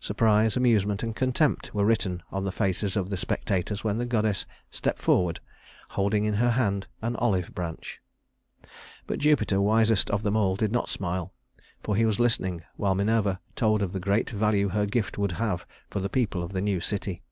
Surprise, 0.00 0.56
amusement, 0.56 1.04
and 1.04 1.14
contempt 1.14 1.72
were 1.72 1.84
written 1.84 2.24
on 2.32 2.42
the 2.42 2.50
faces 2.50 2.96
of 2.96 3.08
the 3.08 3.16
spectators 3.16 3.84
when 3.84 3.98
the 3.98 4.04
goddess 4.04 4.46
stepped 4.68 5.00
forward, 5.00 5.38
holding 5.90 6.24
in 6.24 6.34
her 6.34 6.50
hand 6.50 6.88
an 7.02 7.14
olive 7.14 7.54
branch. 7.54 8.00
But 9.06 9.20
Jupiter, 9.20 9.60
wisest 9.60 10.10
of 10.10 10.24
them 10.24 10.34
all, 10.36 10.56
did 10.56 10.72
not 10.72 10.88
smile, 10.88 11.32
for 11.84 11.94
he 11.94 12.04
was 12.04 12.18
listening 12.18 12.64
while 12.74 12.96
Minerva 12.96 13.38
told 13.54 13.80
of 13.80 13.92
the 13.92 14.00
great 14.00 14.28
value 14.28 14.70
her 14.70 14.86
gift 14.86 15.18
would 15.18 15.30
have 15.38 15.64
for 15.88 16.00
the 16.00 16.08
people 16.08 16.42
of 16.42 16.52
the 16.52 16.60
new 16.60 16.80
city. 16.80 17.22